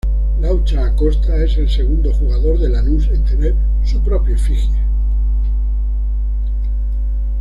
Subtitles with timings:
[0.39, 3.53] Laucha Acosta es el segundo jugador de Lanús en tener
[3.83, 4.79] su propia efigie.